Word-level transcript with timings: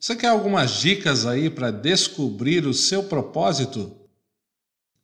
Você 0.00 0.14
quer 0.14 0.28
algumas 0.28 0.78
dicas 0.78 1.26
aí 1.26 1.50
para 1.50 1.72
descobrir 1.72 2.64
o 2.64 2.72
seu 2.72 3.02
propósito? 3.02 3.96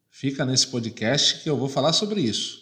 Fica 0.09 0.45
nesse 0.45 0.69
podcast 0.69 1.43
que 1.43 1.51
eu 1.51 1.57
vou 1.57 1.69
falar 1.69 1.93
sobre 1.93 2.21
isso. 2.21 2.61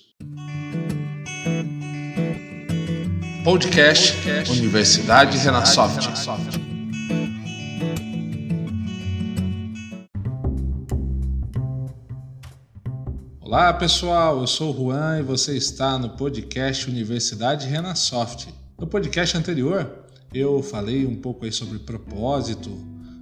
Podcast 3.45 4.17
Universidade 4.51 5.37
Renasoft. 5.37 6.09
Olá 13.43 13.75
pessoal, 13.75 14.41
eu 14.41 14.47
sou 14.47 14.75
o 14.75 14.77
Juan 14.85 15.19
e 15.19 15.23
você 15.23 15.55
está 15.55 15.99
no 15.99 16.17
podcast 16.17 16.89
Universidade 16.89 17.69
Renasoft. 17.69 18.49
No 18.79 18.87
podcast 18.87 19.37
anterior, 19.37 20.02
eu 20.35 20.63
falei 20.63 21.07
um 21.07 21.17
pouco 21.17 21.45
aí 21.45 21.53
sobre 21.53 21.79
propósito, 21.79 22.71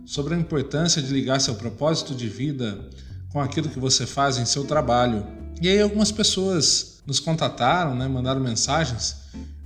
sobre 0.05 0.35
a 0.35 0.39
importância 0.39 1.01
de 1.03 1.13
ligar 1.13 1.41
seu 1.41 1.55
propósito 1.55 2.15
de 2.15 2.29
vida 2.29 2.89
com 3.33 3.41
aquilo 3.41 3.69
que 3.69 3.79
você 3.79 4.07
faz 4.07 4.39
em 4.39 4.45
seu 4.45 4.65
trabalho. 4.65 5.27
E 5.61 5.69
aí 5.69 5.81
algumas 5.81 6.11
pessoas 6.11 7.03
nos 7.07 7.21
contataram, 7.21 7.95
né, 7.95 8.09
mandaram 8.09 8.41
mensagens 8.41 9.21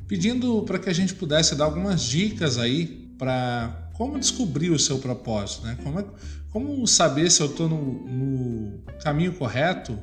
pedindo 0.07 0.63
para 0.63 0.79
que 0.79 0.89
a 0.89 0.93
gente 0.93 1.15
pudesse 1.15 1.55
dar 1.55 1.65
algumas 1.65 2.03
dicas 2.03 2.59
aí 2.59 2.87
para 3.19 3.91
como 3.95 4.19
descobrir 4.19 4.71
o 4.71 4.79
seu 4.79 4.99
propósito, 4.99 5.67
né? 5.67 5.79
Como, 5.83 6.01
é, 6.01 6.05
como 6.51 6.87
saber 6.87 7.31
se 7.31 7.41
eu 7.41 7.47
estou 7.47 7.69
no, 7.69 7.81
no, 8.07 8.79
caminho 9.03 9.33
correto 9.35 9.99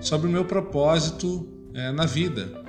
sobre 0.00 0.26
o 0.26 0.30
meu 0.30 0.44
propósito 0.44 1.48
é, 1.74 1.90
na 1.92 2.04
vida. 2.04 2.62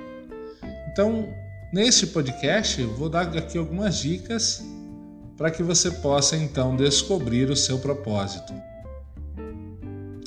Então, 0.90 1.28
Neste 1.70 2.06
podcast, 2.06 2.82
vou 2.82 3.10
dar 3.10 3.36
aqui 3.36 3.58
algumas 3.58 3.98
dicas 3.98 4.64
para 5.36 5.50
que 5.50 5.62
você 5.62 5.90
possa 5.90 6.34
então 6.34 6.74
descobrir 6.74 7.50
o 7.50 7.56
seu 7.56 7.78
propósito. 7.78 8.54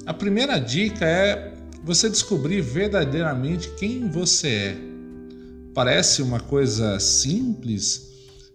A 0.05 0.13
primeira 0.13 0.59
dica 0.59 1.03
é 1.03 1.51
você 1.83 2.07
descobrir 2.11 2.61
verdadeiramente 2.61 3.71
quem 3.71 4.07
você 4.07 4.47
é. 4.47 4.77
Parece 5.73 6.21
uma 6.21 6.39
coisa 6.39 6.99
simples, 6.99 8.07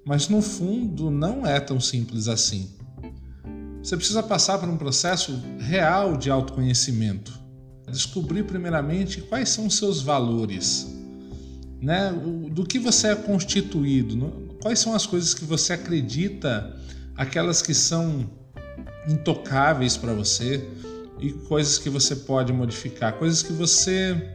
mas 0.04 0.28
no 0.28 0.40
fundo 0.40 1.10
não 1.10 1.44
é 1.44 1.58
tão 1.58 1.80
simples 1.80 2.28
assim. 2.28 2.70
Você 3.82 3.96
precisa 3.96 4.22
passar 4.22 4.58
por 4.58 4.68
um 4.68 4.76
processo 4.76 5.42
real 5.58 6.16
de 6.16 6.30
autoconhecimento. 6.30 7.36
Descobrir 7.90 8.44
primeiramente 8.44 9.22
quais 9.22 9.48
são 9.48 9.66
os 9.66 9.76
seus 9.76 10.00
valores 10.00 10.95
né? 11.80 12.12
Do 12.50 12.64
que 12.64 12.78
você 12.78 13.08
é 13.08 13.14
constituído, 13.14 14.16
quais 14.60 14.78
são 14.78 14.94
as 14.94 15.06
coisas 15.06 15.34
que 15.34 15.44
você 15.44 15.74
acredita, 15.74 16.74
aquelas 17.16 17.62
que 17.62 17.74
são 17.74 18.28
intocáveis 19.08 19.96
para 19.96 20.12
você 20.12 20.66
e 21.20 21.32
coisas 21.32 21.78
que 21.78 21.88
você 21.88 22.16
pode 22.16 22.52
modificar, 22.52 23.14
coisas 23.14 23.42
que 23.42 23.52
você 23.52 24.34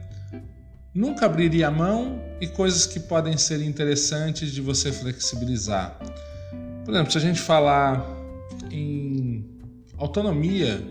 nunca 0.94 1.26
abriria 1.26 1.68
a 1.68 1.70
mão 1.70 2.20
e 2.40 2.46
coisas 2.46 2.86
que 2.86 3.00
podem 3.00 3.36
ser 3.36 3.62
interessantes 3.62 4.52
de 4.52 4.60
você 4.60 4.90
flexibilizar. 4.92 5.98
Por 6.84 6.92
exemplo, 6.92 7.12
se 7.12 7.18
a 7.18 7.20
gente 7.20 7.40
falar 7.40 8.04
em 8.70 9.44
autonomia, 9.96 10.82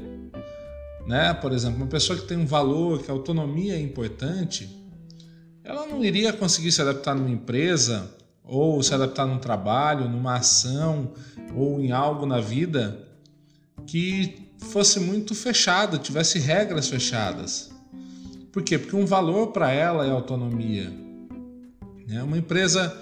né? 1.08 1.34
Por 1.34 1.52
exemplo, 1.52 1.78
uma 1.78 1.88
pessoa 1.88 2.18
que 2.18 2.26
tem 2.26 2.38
um 2.38 2.46
valor, 2.46 3.04
que 3.04 3.12
a 3.12 3.14
autonomia 3.14 3.76
é 3.76 3.80
importante, 3.80 4.81
ela 5.72 5.88
não 5.88 6.04
iria 6.04 6.34
conseguir 6.34 6.70
se 6.72 6.82
adaptar 6.82 7.16
numa 7.16 7.30
empresa, 7.30 8.14
ou 8.44 8.84
se 8.84 8.94
adaptar 8.94 9.26
num 9.26 9.40
trabalho, 9.40 10.10
numa 10.10 10.36
ação, 10.36 11.14
ou 11.56 11.80
em 11.80 11.94
algo 11.94 12.26
na 12.26 12.42
vida 12.42 13.08
que 13.88 14.52
fosse 14.58 15.00
muito 15.00 15.34
fechado, 15.34 15.98
tivesse 15.98 16.38
regras 16.40 16.90
fechadas. 16.90 17.72
Por 18.52 18.62
quê? 18.64 18.78
Porque 18.78 18.96
um 18.98 19.06
valor 19.06 19.48
para 19.48 19.72
ela 19.72 20.06
é 20.06 20.12
autonomia. 20.12 20.92
Né? 22.06 22.22
Uma 22.22 22.38
empresa 22.38 22.94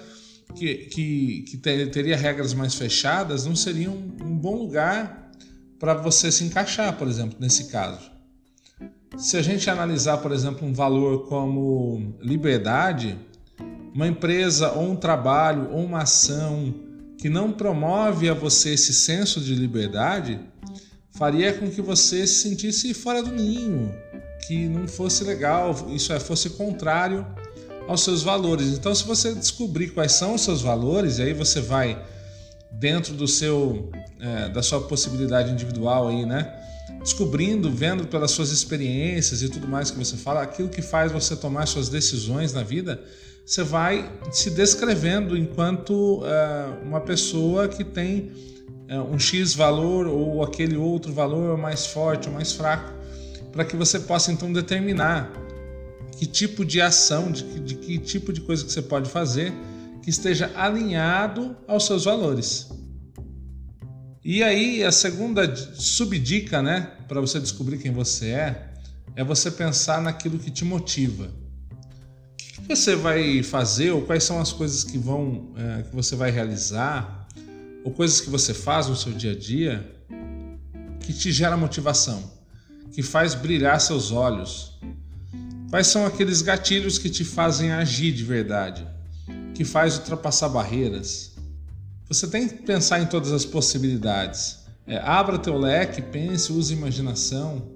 que, 0.54 0.74
que, 0.76 1.42
que 1.48 1.56
teria 1.56 2.16
regras 2.16 2.54
mais 2.54 2.76
fechadas 2.76 3.44
não 3.44 3.56
seria 3.56 3.90
um, 3.90 4.16
um 4.22 4.36
bom 4.36 4.54
lugar 4.54 5.32
para 5.76 5.94
você 5.94 6.30
se 6.30 6.44
encaixar, 6.44 6.96
por 6.96 7.08
exemplo, 7.08 7.36
nesse 7.40 7.64
caso. 7.64 8.10
Se 9.16 9.36
a 9.36 9.42
gente 9.42 9.68
analisar, 9.68 10.18
por 10.18 10.32
exemplo, 10.32 10.66
um 10.66 10.72
valor 10.72 11.26
como 11.26 12.14
liberdade, 12.20 13.18
uma 13.94 14.06
empresa 14.06 14.72
ou 14.72 14.90
um 14.90 14.96
trabalho 14.96 15.70
ou 15.72 15.84
uma 15.84 16.02
ação 16.02 16.74
que 17.18 17.28
não 17.28 17.52
promove 17.52 18.30
a 18.30 18.34
você 18.34 18.74
esse 18.74 18.94
senso 18.94 19.40
de 19.40 19.54
liberdade, 19.54 20.40
faria 21.12 21.52
com 21.52 21.68
que 21.70 21.82
você 21.82 22.26
se 22.26 22.48
sentisse 22.48 22.94
fora 22.94 23.22
do 23.22 23.30
ninho, 23.30 23.94
que 24.46 24.68
não 24.68 24.88
fosse 24.88 25.22
legal, 25.22 25.74
isso 25.90 26.12
é, 26.12 26.20
fosse 26.20 26.50
contrário 26.50 27.26
aos 27.86 28.02
seus 28.02 28.22
valores. 28.22 28.68
Então, 28.68 28.94
se 28.94 29.04
você 29.04 29.34
descobrir 29.34 29.88
quais 29.88 30.12
são 30.12 30.34
os 30.34 30.40
seus 30.42 30.62
valores, 30.62 31.18
e 31.18 31.22
aí 31.22 31.34
você 31.34 31.60
vai 31.60 32.02
dentro 32.72 33.12
do 33.12 33.26
seu, 33.26 33.90
é, 34.20 34.48
da 34.48 34.62
sua 34.62 34.80
possibilidade 34.80 35.50
individual 35.50 36.08
aí, 36.08 36.24
né? 36.24 36.59
Descobrindo, 37.02 37.70
vendo 37.70 38.06
pelas 38.06 38.30
suas 38.30 38.50
experiências 38.50 39.42
e 39.42 39.48
tudo 39.48 39.66
mais 39.66 39.90
que 39.90 39.98
você 39.98 40.16
fala, 40.16 40.42
aquilo 40.42 40.68
que 40.68 40.82
faz 40.82 41.10
você 41.10 41.34
tomar 41.34 41.66
suas 41.66 41.88
decisões 41.88 42.52
na 42.52 42.62
vida, 42.62 43.02
você 43.44 43.62
vai 43.62 44.12
se 44.30 44.50
descrevendo 44.50 45.36
enquanto 45.36 46.20
uh, 46.20 46.84
uma 46.84 47.00
pessoa 47.00 47.68
que 47.68 47.82
tem 47.82 48.30
uh, 48.90 49.02
um 49.12 49.18
X 49.18 49.54
valor 49.54 50.06
ou 50.06 50.42
aquele 50.42 50.76
outro 50.76 51.12
valor 51.12 51.56
mais 51.56 51.86
forte 51.86 52.28
ou 52.28 52.34
mais 52.34 52.52
fraco, 52.52 52.92
para 53.50 53.64
que 53.64 53.76
você 53.76 53.98
possa 53.98 54.30
então 54.30 54.52
determinar 54.52 55.32
que 56.16 56.26
tipo 56.26 56.64
de 56.64 56.80
ação, 56.80 57.32
de 57.32 57.44
que, 57.44 57.60
de 57.60 57.74
que 57.76 57.98
tipo 57.98 58.32
de 58.32 58.42
coisa 58.42 58.64
que 58.64 58.70
você 58.70 58.82
pode 58.82 59.08
fazer 59.08 59.52
que 60.02 60.10
esteja 60.10 60.50
alinhado 60.54 61.56
aos 61.66 61.86
seus 61.86 62.04
valores. 62.04 62.68
E 64.22 64.42
aí, 64.42 64.84
a 64.84 64.92
segunda 64.92 65.54
subdica, 65.56 66.60
né, 66.60 66.92
para 67.08 67.20
você 67.22 67.40
descobrir 67.40 67.78
quem 67.78 67.90
você 67.90 68.26
é, 68.26 68.70
é 69.16 69.24
você 69.24 69.50
pensar 69.50 70.02
naquilo 70.02 70.38
que 70.38 70.50
te 70.50 70.62
motiva. 70.62 71.30
O 72.58 72.62
que 72.62 72.76
você 72.76 72.94
vai 72.94 73.42
fazer, 73.42 73.92
ou 73.92 74.02
quais 74.02 74.22
são 74.22 74.38
as 74.38 74.52
coisas 74.52 74.84
que 74.84 74.98
vão, 74.98 75.54
é, 75.56 75.82
que 75.84 75.96
você 75.96 76.14
vai 76.14 76.30
realizar, 76.30 77.26
ou 77.82 77.92
coisas 77.92 78.20
que 78.20 78.28
você 78.28 78.52
faz 78.52 78.88
no 78.88 78.96
seu 78.96 79.12
dia 79.12 79.32
a 79.32 79.34
dia, 79.34 79.90
que 81.00 81.14
te 81.14 81.32
gera 81.32 81.56
motivação, 81.56 82.30
que 82.92 83.02
faz 83.02 83.34
brilhar 83.34 83.80
seus 83.80 84.12
olhos. 84.12 84.78
Quais 85.70 85.86
são 85.86 86.04
aqueles 86.04 86.42
gatilhos 86.42 86.98
que 86.98 87.08
te 87.08 87.24
fazem 87.24 87.72
agir 87.72 88.12
de 88.12 88.24
verdade, 88.24 88.86
que 89.54 89.64
faz 89.64 89.96
ultrapassar 89.96 90.50
barreiras, 90.50 91.29
você 92.10 92.26
tem 92.26 92.48
que 92.48 92.56
pensar 92.64 93.00
em 93.00 93.06
todas 93.06 93.30
as 93.30 93.44
possibilidades. 93.44 94.58
É, 94.84 94.96
abra 94.96 95.38
teu 95.38 95.56
leque, 95.56 96.02
pense, 96.02 96.52
use 96.52 96.74
imaginação 96.74 97.70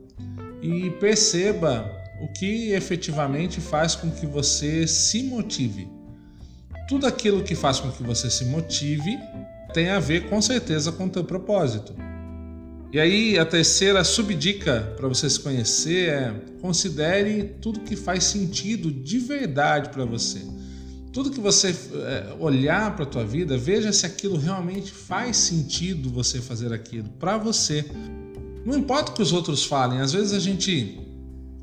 e 0.61 0.91
perceba 0.99 1.89
o 2.21 2.27
que 2.33 2.73
efetivamente 2.73 3.61
faz 3.61 3.95
com 3.95 4.11
que 4.11 4.27
você 4.27 4.89
se 4.89 5.23
motive. 5.23 5.89
Tudo 6.89 7.07
aquilo 7.07 7.45
que 7.45 7.55
faz 7.55 7.79
com 7.79 7.93
que 7.93 8.03
você 8.03 8.29
se 8.29 8.45
motive 8.47 9.17
tem 9.73 9.91
a 9.91 10.01
ver 10.01 10.29
com 10.29 10.43
certeza 10.43 10.91
com 10.91 11.05
o 11.05 11.11
teu 11.11 11.23
propósito. 11.23 11.95
E 12.93 12.99
aí 12.99 13.39
a 13.39 13.47
terceira 13.47 14.03
subdica 14.03 14.95
para 14.97 15.07
você 15.07 15.31
se 15.31 15.39
conhecer 15.39 16.09
é 16.09 16.35
considere 16.61 17.55
tudo 17.61 17.81
que 17.81 17.95
faz 17.95 18.25
sentido 18.25 18.91
de 18.91 19.19
verdade 19.21 19.91
para 19.91 20.05
você. 20.05 20.41
Tudo 21.15 21.31
que 21.31 21.39
você 21.39 21.69
é, 21.69 22.35
olhar 22.41 22.97
para 22.97 23.05
a 23.05 23.07
tua 23.07 23.25
vida, 23.25 23.57
veja 23.57 23.93
se 23.93 24.05
aquilo 24.05 24.37
realmente 24.37 24.91
faz 24.91 25.37
sentido 25.37 26.11
você 26.11 26.43
fazer 26.43 26.73
aquilo 26.73 27.09
para 27.21 27.39
você. 27.39 27.89
Não 28.67 28.77
importa 28.77 29.13
o 29.13 29.15
que 29.15 29.23
os 29.23 29.33
outros 29.33 29.65
falem, 29.65 30.01
às 30.01 30.13
vezes 30.13 30.33
a 30.33 30.41
gente, 30.41 30.99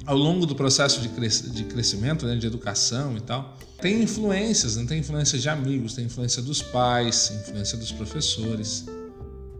ao 0.05 0.17
longo 0.17 0.45
do 0.45 0.55
processo 0.55 1.01
de, 1.01 1.09
de 1.49 1.65
crescimento, 1.65 2.25
né, 2.25 2.37
de 2.37 2.47
educação 2.47 3.17
e 3.17 3.19
tal, 3.19 3.57
tem 3.81 4.01
influências, 4.01 4.77
né? 4.77 4.85
tem 4.87 4.99
influência 4.99 5.37
de 5.37 5.49
amigos, 5.49 5.95
tem 5.95 6.05
influência 6.05 6.41
dos 6.41 6.61
pais, 6.61 7.33
influência 7.41 7.77
dos 7.77 7.91
professores, 7.91 8.85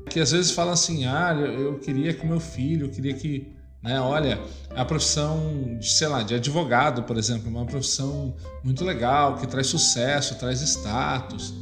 que 0.09 0.21
às 0.21 0.31
vezes 0.31 0.51
falam 0.51 0.71
assim: 0.71 1.05
ah, 1.05 1.33
eu 1.33 1.79
queria 1.79 2.13
que 2.13 2.25
meu 2.25 2.39
filho, 2.39 2.85
eu 2.85 2.89
queria 2.91 3.13
que 3.13 3.51
né? 3.83 3.99
Olha, 3.99 4.39
a 4.75 4.85
profissão, 4.85 5.79
sei 5.81 6.07
lá, 6.07 6.21
de 6.21 6.35
advogado, 6.35 7.03
por 7.03 7.17
exemplo, 7.17 7.47
é 7.47 7.49
uma 7.49 7.65
profissão 7.65 8.35
muito 8.63 8.83
legal, 8.83 9.37
que 9.37 9.47
traz 9.47 9.67
sucesso, 9.67 10.35
traz 10.35 10.61
status. 10.61 11.53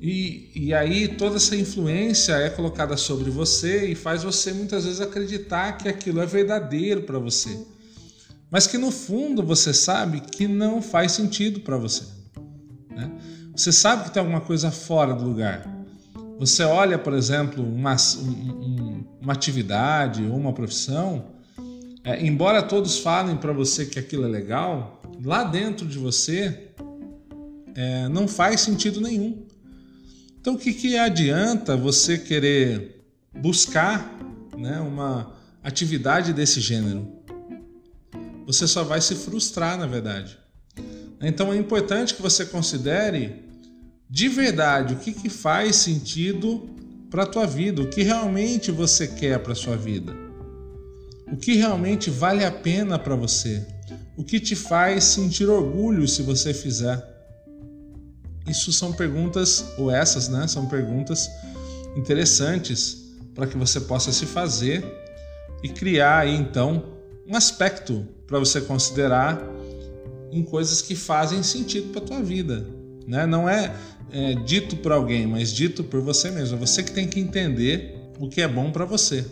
E, 0.00 0.50
e 0.54 0.74
aí 0.74 1.08
toda 1.08 1.36
essa 1.36 1.56
influência 1.56 2.32
é 2.34 2.50
colocada 2.50 2.96
sobre 2.96 3.30
você 3.30 3.86
e 3.86 3.94
faz 3.94 4.22
você 4.22 4.52
muitas 4.52 4.84
vezes 4.84 5.00
acreditar 5.00 5.72
que 5.72 5.88
aquilo 5.88 6.20
é 6.20 6.26
verdadeiro 6.26 7.02
para 7.02 7.18
você. 7.18 7.66
Mas 8.50 8.66
que 8.66 8.78
no 8.78 8.92
fundo 8.92 9.42
você 9.42 9.74
sabe 9.74 10.20
que 10.20 10.46
não 10.46 10.80
faz 10.80 11.12
sentido 11.12 11.60
para 11.60 11.76
você. 11.76 12.04
Né? 12.90 13.10
Você 13.56 13.72
sabe 13.72 14.04
que 14.04 14.10
tem 14.10 14.20
alguma 14.20 14.40
coisa 14.40 14.70
fora 14.70 15.14
do 15.14 15.24
lugar. 15.24 15.66
Você 16.38 16.62
olha, 16.62 16.98
por 16.98 17.14
exemplo, 17.14 17.64
uma, 17.64 17.96
um, 18.18 19.04
uma 19.20 19.32
atividade 19.32 20.22
ou 20.24 20.36
uma 20.36 20.52
profissão, 20.52 21.35
é, 22.06 22.24
embora 22.24 22.62
todos 22.62 23.00
falem 23.00 23.36
para 23.36 23.52
você 23.52 23.84
que 23.84 23.98
aquilo 23.98 24.24
é 24.24 24.28
legal, 24.28 25.02
lá 25.24 25.42
dentro 25.42 25.84
de 25.84 25.98
você 25.98 26.70
é, 27.74 28.08
não 28.08 28.28
faz 28.28 28.60
sentido 28.60 29.00
nenhum. 29.00 29.44
Então, 30.40 30.54
o 30.54 30.56
que, 30.56 30.72
que 30.72 30.96
adianta 30.96 31.76
você 31.76 32.16
querer 32.16 33.04
buscar 33.36 34.16
né, 34.56 34.78
uma 34.78 35.34
atividade 35.64 36.32
desse 36.32 36.60
gênero? 36.60 37.10
Você 38.46 38.68
só 38.68 38.84
vai 38.84 39.00
se 39.00 39.16
frustrar, 39.16 39.76
na 39.76 39.88
verdade. 39.88 40.38
Então, 41.20 41.52
é 41.52 41.56
importante 41.56 42.14
que 42.14 42.22
você 42.22 42.46
considere 42.46 43.44
de 44.08 44.28
verdade 44.28 44.94
o 44.94 44.98
que, 44.98 45.12
que 45.12 45.28
faz 45.28 45.74
sentido 45.74 46.70
para 47.10 47.24
a 47.24 47.26
tua 47.26 47.48
vida, 47.48 47.82
o 47.82 47.90
que 47.90 48.04
realmente 48.04 48.70
você 48.70 49.08
quer 49.08 49.40
para 49.40 49.54
a 49.54 49.56
sua 49.56 49.76
vida, 49.76 50.14
o 51.30 51.36
que 51.36 51.54
realmente 51.54 52.10
vale 52.10 52.44
a 52.44 52.50
pena 52.50 52.98
para 52.98 53.14
você, 53.14 53.66
o 54.16 54.24
que 54.24 54.38
te 54.40 54.54
faz 54.54 55.04
sentir 55.04 55.48
orgulho 55.48 56.06
se 56.06 56.22
você 56.22 56.54
fizer. 56.54 57.02
Isso 58.48 58.72
são 58.72 58.92
perguntas, 58.92 59.64
ou 59.76 59.90
essas, 59.90 60.28
né? 60.28 60.46
São 60.46 60.66
perguntas 60.66 61.28
interessantes 61.96 63.04
para 63.34 63.46
que 63.46 63.56
você 63.56 63.80
possa 63.80 64.12
se 64.12 64.24
fazer 64.24 64.84
e 65.62 65.68
criar 65.68 66.20
aí 66.20 66.34
então 66.34 66.84
um 67.26 67.36
aspecto 67.36 68.06
para 68.26 68.38
você 68.38 68.60
considerar 68.60 69.42
em 70.30 70.42
coisas 70.42 70.80
que 70.80 70.94
fazem 70.94 71.42
sentido 71.42 71.90
para 71.92 72.00
tua 72.00 72.22
vida, 72.22 72.66
né? 73.06 73.26
Não 73.26 73.48
é 73.48 73.74
é, 74.10 74.34
dito 74.34 74.76
por 74.76 74.92
alguém, 74.92 75.26
mas 75.26 75.52
dito 75.52 75.82
por 75.84 76.00
você 76.00 76.30
mesmo. 76.30 76.56
É 76.56 76.60
você 76.60 76.82
que 76.82 76.92
tem 76.92 77.06
que 77.06 77.20
entender 77.20 77.96
o 78.18 78.28
que 78.28 78.40
é 78.40 78.48
bom 78.48 78.70
para 78.70 78.84
você. 78.84 79.24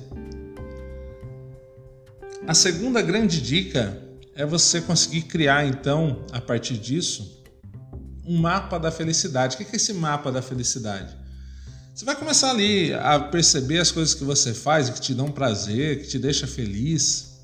A 2.47 2.53
segunda 2.53 3.01
grande 3.01 3.41
dica 3.41 3.99
é 4.35 4.45
você 4.45 4.79
conseguir 4.79 5.23
criar, 5.23 5.67
então, 5.67 6.27
a 6.31 6.43
partir 6.43 6.77
disso, 6.77 7.43
um 8.27 8.39
mapa 8.39 8.79
da 8.79 8.91
felicidade. 8.91 9.55
O 9.55 9.59
que 9.59 9.65
é 9.65 9.77
esse 9.77 9.95
mapa 9.95 10.31
da 10.31 10.43
felicidade? 10.43 11.17
Você 11.95 12.05
vai 12.05 12.15
começar 12.15 12.51
ali 12.51 12.93
a 12.93 13.19
perceber 13.19 13.79
as 13.79 13.91
coisas 13.91 14.15
que 14.15 14.25
você 14.25 14.53
faz 14.53 14.91
que 14.91 15.01
te 15.01 15.15
dão 15.15 15.31
prazer, 15.31 16.03
que 16.03 16.09
te 16.09 16.19
deixa 16.19 16.47
feliz. 16.47 17.41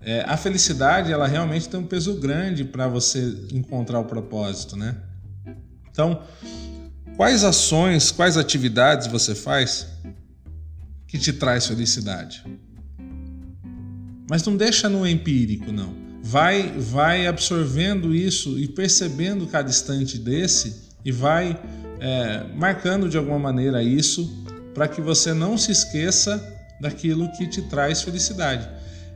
É, 0.00 0.24
a 0.26 0.36
felicidade, 0.36 1.12
ela 1.12 1.28
realmente 1.28 1.68
tem 1.68 1.78
um 1.78 1.86
peso 1.86 2.14
grande 2.14 2.64
para 2.64 2.88
você 2.88 3.20
encontrar 3.52 4.00
o 4.00 4.04
propósito, 4.04 4.76
né? 4.76 4.96
Então, 5.92 6.24
quais 7.16 7.44
ações, 7.44 8.10
quais 8.10 8.36
atividades 8.36 9.06
você 9.06 9.32
faz 9.32 9.86
que 11.06 11.18
te 11.18 11.32
traz 11.32 11.68
felicidade? 11.68 12.42
Mas 14.34 14.42
não 14.42 14.56
deixa 14.56 14.88
no 14.88 15.06
empírico, 15.06 15.70
não. 15.70 15.94
Vai, 16.20 16.74
vai 16.76 17.24
absorvendo 17.28 18.12
isso 18.12 18.58
e 18.58 18.66
percebendo 18.66 19.46
cada 19.46 19.70
instante 19.70 20.18
desse 20.18 20.90
e 21.04 21.12
vai 21.12 21.56
é, 22.00 22.44
marcando 22.56 23.08
de 23.08 23.16
alguma 23.16 23.38
maneira 23.38 23.80
isso 23.80 24.44
para 24.74 24.88
que 24.88 25.00
você 25.00 25.32
não 25.32 25.56
se 25.56 25.70
esqueça 25.70 26.42
daquilo 26.80 27.30
que 27.38 27.46
te 27.46 27.62
traz 27.62 28.02
felicidade. 28.02 28.68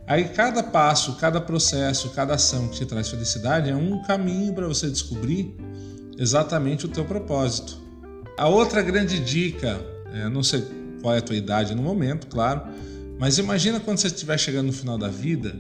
Aí 0.07 0.29
cada 0.29 0.63
passo, 0.63 1.17
cada 1.17 1.41
processo, 1.41 2.11
cada 2.11 2.35
ação 2.35 2.69
que 2.69 2.77
te 2.77 2.87
traz 2.87 3.09
felicidade 3.09 3.69
é 3.69 3.75
um 3.75 4.01
caminho 4.05 4.55
para 4.55 4.69
você 4.69 4.89
descobrir 4.89 5.53
exatamente 6.17 6.87
o 6.87 6.89
teu 6.89 7.05
propósito. 7.05 7.77
A 8.39 8.47
outra 8.47 8.83
grande 8.83 9.19
dica, 9.19 9.85
é, 10.15 10.29
não 10.29 10.45
sei 10.45 10.65
qual 11.03 11.13
é 11.13 11.19
a 11.19 11.23
tua 11.23 11.35
idade 11.35 11.75
no 11.75 11.83
momento, 11.83 12.29
claro, 12.29 12.63
mas 13.19 13.39
imagina 13.39 13.81
quando 13.81 13.99
você 13.99 14.07
estiver 14.07 14.39
chegando 14.39 14.67
no 14.67 14.73
final 14.73 14.97
da 14.97 15.09
vida 15.09 15.55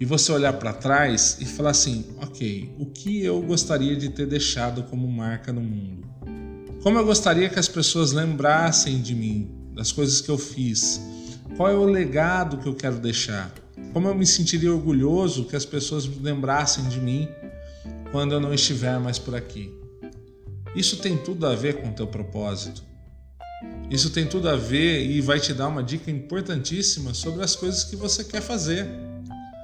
e 0.00 0.04
você 0.04 0.30
olhar 0.32 0.52
para 0.54 0.72
trás 0.72 1.38
e 1.40 1.44
falar 1.44 1.70
assim: 1.70 2.06
ok, 2.20 2.74
o 2.78 2.86
que 2.86 3.24
eu 3.24 3.40
gostaria 3.42 3.96
de 3.96 4.08
ter 4.08 4.26
deixado 4.26 4.82
como 4.84 5.06
marca 5.08 5.52
no 5.52 5.60
mundo? 5.60 6.06
Como 6.82 6.98
eu 6.98 7.04
gostaria 7.04 7.48
que 7.48 7.58
as 7.58 7.68
pessoas 7.68 8.12
lembrassem 8.12 9.00
de 9.00 9.14
mim, 9.14 9.50
das 9.74 9.90
coisas 9.90 10.20
que 10.20 10.28
eu 10.28 10.38
fiz? 10.38 11.00
Qual 11.56 11.68
é 11.68 11.74
o 11.74 11.84
legado 11.84 12.58
que 12.58 12.68
eu 12.68 12.74
quero 12.74 12.98
deixar? 12.98 13.52
Como 13.92 14.06
eu 14.06 14.14
me 14.14 14.26
sentiria 14.26 14.72
orgulhoso 14.72 15.44
que 15.44 15.56
as 15.56 15.64
pessoas 15.64 16.06
lembrassem 16.06 16.88
de 16.88 17.00
mim 17.00 17.28
quando 18.10 18.32
eu 18.32 18.40
não 18.40 18.54
estiver 18.54 18.98
mais 19.00 19.18
por 19.18 19.34
aqui. 19.34 19.72
Isso 20.74 20.98
tem 20.98 21.16
tudo 21.16 21.46
a 21.46 21.54
ver 21.54 21.80
com 21.80 21.88
o 21.88 21.92
teu 21.92 22.06
propósito. 22.06 22.82
Isso 23.90 24.10
tem 24.10 24.26
tudo 24.26 24.48
a 24.48 24.56
ver 24.56 25.06
e 25.06 25.20
vai 25.20 25.40
te 25.40 25.54
dar 25.54 25.68
uma 25.68 25.82
dica 25.82 26.10
importantíssima 26.10 27.14
sobre 27.14 27.42
as 27.42 27.56
coisas 27.56 27.84
que 27.84 27.96
você 27.96 28.22
quer 28.22 28.42
fazer. 28.42 28.86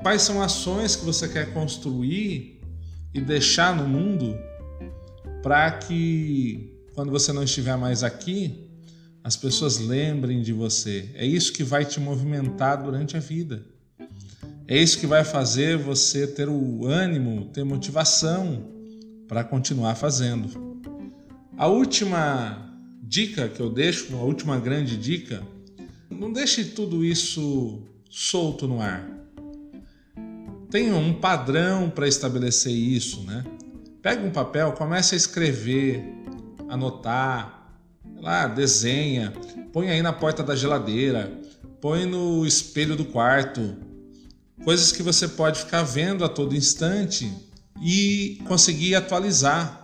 Quais 0.03 0.23
são 0.23 0.43
ações 0.43 0.97
que 0.97 1.05
você 1.05 1.29
quer 1.29 1.53
construir 1.53 2.61
e 3.13 3.21
deixar 3.21 3.77
no 3.77 3.87
mundo 3.87 4.35
para 5.43 5.71
que 5.73 6.75
quando 6.95 7.11
você 7.11 7.33
não 7.33 7.43
estiver 7.43 7.77
mais 7.77 8.03
aqui, 8.03 8.71
as 9.23 9.37
pessoas 9.37 9.79
lembrem 9.79 10.43
de 10.43 10.53
você. 10.53 11.11
É 11.15 11.27
isso 11.27 11.53
que 11.53 11.63
vai 11.63 11.85
te 11.85 12.01
movimentar 12.01 12.83
durante 12.83 13.17
a 13.17 13.21
vida. 13.21 13.65
É 14.67 14.79
isso 14.79 14.99
que 14.99 15.07
vai 15.07 15.25
fazer 15.25 15.77
você 15.77 16.27
ter 16.27 16.49
o 16.49 16.87
ânimo, 16.87 17.47
ter 17.47 17.65
motivação 17.65 18.71
para 19.29 19.45
continuar 19.45 19.95
fazendo. 19.95 20.49
A 21.57 21.67
última 21.67 22.74
dica 23.07 23.49
que 23.49 23.61
eu 23.61 23.71
deixo, 23.71 24.15
a 24.17 24.23
última 24.23 24.59
grande 24.59 24.97
dica, 24.97 25.43
não 26.11 26.33
deixe 26.33 26.65
tudo 26.65 27.05
isso 27.05 27.83
solto 28.09 28.67
no 28.67 28.81
ar. 28.81 29.09
Tenha 30.71 30.97
um 30.97 31.13
padrão 31.13 31.91
para 31.91 32.09
estabelecer 32.09 32.73
isso, 32.73 33.23
né? 33.23 33.45
Pega 34.03 34.27
um 34.27 34.31
papel, 34.31 34.73
comece 34.73 35.15
a 35.15 35.17
escrever, 35.17 36.05
anotar, 36.69 37.73
lá, 38.17 38.47
desenha, 38.47 39.33
põe 39.73 39.91
aí 39.91 40.03
na 40.03 40.13
porta 40.13 40.43
da 40.43 40.57
geladeira, 40.57 41.41
põe 41.81 42.07
no 42.07 42.47
espelho 42.47 42.97
do 42.97 43.05
quarto, 43.05 43.77
coisas 44.65 44.91
que 44.91 45.03
você 45.03 45.29
pode 45.29 45.61
ficar 45.61 45.83
vendo 45.83 46.25
a 46.25 46.29
todo 46.29 46.57
instante 46.57 47.31
e 47.83 48.41
conseguir 48.47 48.95
atualizar. 48.95 49.84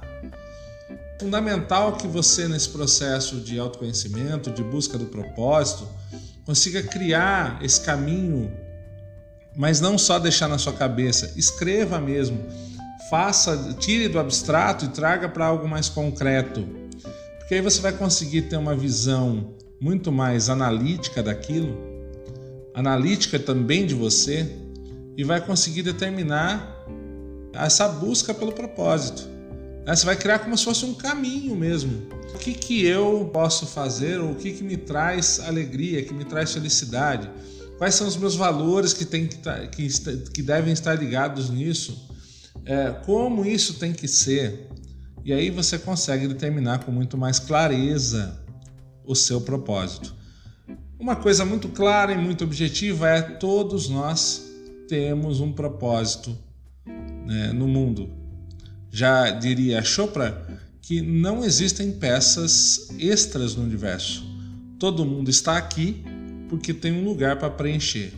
Fundamental 1.21 1.99
que 1.99 2.07
você, 2.07 2.49
nesse 2.49 2.71
processo 2.71 3.37
de 3.43 3.59
autoconhecimento, 3.59 4.51
de 4.51 4.63
busca 4.63 4.97
do 4.97 5.05
propósito, 5.05 5.87
consiga 6.47 6.83
criar 6.83 7.63
esse 7.63 7.83
caminho, 7.83 8.51
mas 9.55 9.83
não 9.83 9.99
só 9.99 10.19
deixar 10.19 10.49
na 10.49 10.57
sua 10.57 10.73
cabeça, 10.73 11.35
escreva 11.37 12.01
mesmo, 12.01 12.43
faça, 13.11 13.77
tire 13.79 14.09
do 14.09 14.19
abstrato 14.19 14.87
e 14.87 14.89
traga 14.89 15.29
para 15.29 15.45
algo 15.45 15.69
mais 15.69 15.91
concreto. 15.91 16.67
Porque 17.39 17.57
aí 17.57 17.61
você 17.61 17.83
vai 17.83 17.93
conseguir 17.93 18.43
ter 18.43 18.57
uma 18.57 18.75
visão 18.75 19.55
muito 19.79 20.11
mais 20.11 20.49
analítica 20.49 21.23
daquilo, 21.23 21.79
analítica 22.73 23.39
também 23.39 23.85
de 23.85 23.95
você, 23.95 24.51
e 25.19 25.23
vai 25.23 25.39
conseguir 25.39 25.83
determinar 25.83 26.83
essa 27.53 27.87
busca 27.89 28.33
pelo 28.33 28.53
propósito. 28.53 29.40
Né? 29.85 29.95
Você 29.95 30.05
vai 30.05 30.17
criar 30.17 30.41
como 30.41 30.57
se 30.57 30.65
fosse 30.65 30.85
um 30.85 30.95
caminho 30.95 31.57
mesmo. 31.57 32.09
O 32.35 32.39
que, 32.39 32.55
que 32.55 32.85
eu 32.85 33.29
posso 33.33 33.67
fazer 33.67 34.21
ou 34.21 34.33
o 34.33 34.35
que, 34.35 34.53
que 34.53 34.63
me 34.63 34.77
traz 34.77 35.41
alegria, 35.41 36.03
que 36.03 36.15
me 36.15 36.25
traz 36.25 36.53
felicidade? 36.53 37.31
Quais 37.79 37.95
são 37.95 38.07
os 38.07 38.17
meus 38.17 38.37
valores 38.37 38.93
que, 38.93 39.05
tem 39.05 39.27
que, 39.27 39.39
tá, 39.39 39.67
que, 39.67 39.89
que 40.33 40.43
devem 40.43 40.73
estar 40.73 40.95
ligados 40.95 41.49
nisso? 41.51 42.09
É, 42.65 42.91
como 43.05 43.45
isso 43.45 43.75
tem 43.75 43.93
que 43.93 44.07
ser? 44.07 44.69
E 45.25 45.33
aí 45.33 45.51
você 45.51 45.79
consegue 45.79 46.29
determinar 46.29 46.85
com 46.85 46.93
muito 46.93 47.17
mais 47.17 47.39
clareza 47.39 48.39
o 49.05 49.15
seu 49.15 49.41
propósito. 49.41 50.15
Uma 50.99 51.17
coisa 51.17 51.45
muito 51.45 51.69
clara 51.69 52.13
e 52.13 52.19
muito 52.19 52.45
objetiva 52.45 53.09
é 53.09 53.23
todos 53.23 53.89
nós 53.89 54.47
temos 54.87 55.41
um 55.41 55.53
propósito 55.53 56.37
né, 56.87 57.53
no 57.55 57.67
mundo. 57.67 58.20
Já 58.91 59.31
diria 59.31 59.83
Chopra 59.83 60.61
que 60.83 61.01
não 61.01 61.45
existem 61.45 61.93
peças 61.93 62.91
extras 62.99 63.55
no 63.55 63.63
universo. 63.63 64.25
Todo 64.79 65.05
mundo 65.05 65.31
está 65.31 65.57
aqui 65.57 66.03
porque 66.49 66.75
tem 66.75 66.93
um 66.93 67.05
lugar 67.05 67.39
para 67.39 67.49
preencher. 67.49 68.13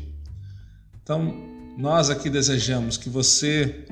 Então, 1.03 1.35
nós 1.77 2.09
aqui 2.09 2.31
desejamos 2.31 2.97
que 2.97 3.11
você 3.11 3.85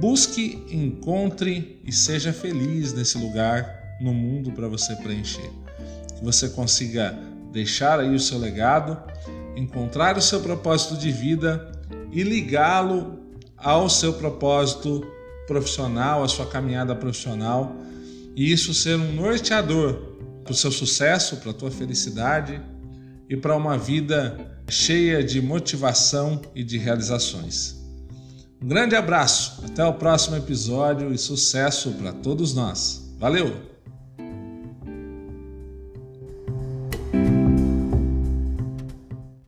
busque, 0.00 0.64
encontre 0.70 1.80
e 1.84 1.90
seja 1.90 2.32
feliz 2.32 2.92
nesse 2.92 3.18
lugar 3.18 3.96
no 4.00 4.14
mundo 4.14 4.52
para 4.52 4.68
você 4.68 4.94
preencher. 4.96 5.50
Que 6.16 6.24
você 6.24 6.48
consiga 6.50 7.18
deixar 7.52 7.98
aí 7.98 8.14
o 8.14 8.20
seu 8.20 8.38
legado, 8.38 9.02
encontrar 9.56 10.16
o 10.16 10.22
seu 10.22 10.40
propósito 10.40 10.96
de 10.96 11.10
vida 11.10 11.72
e 12.12 12.22
ligá-lo 12.22 13.18
ao 13.56 13.88
seu 13.88 14.12
propósito 14.12 15.04
profissional, 15.46 16.22
à 16.22 16.28
sua 16.28 16.46
caminhada 16.46 16.94
profissional 16.94 17.76
e 18.36 18.52
isso 18.52 18.74
ser 18.74 18.96
um 18.96 19.12
norteador 19.12 19.94
para 20.44 20.52
o 20.52 20.54
seu 20.54 20.70
sucesso, 20.70 21.38
para 21.38 21.52
a 21.52 21.54
tua 21.54 21.70
felicidade 21.70 22.60
e 23.30 23.36
para 23.36 23.56
uma 23.56 23.78
vida 23.78 24.38
cheia 24.68 25.24
de 25.24 25.40
motivação 25.40 26.42
e 26.54 26.62
de 26.62 26.76
realizações. 26.76 27.74
Um 28.62 28.68
grande 28.68 28.94
abraço, 28.94 29.64
até 29.64 29.84
o 29.84 29.94
próximo 29.94 30.36
episódio 30.36 31.12
e 31.14 31.18
sucesso 31.18 31.92
para 31.92 32.12
todos 32.12 32.54
nós. 32.54 33.10
Valeu! 33.18 33.75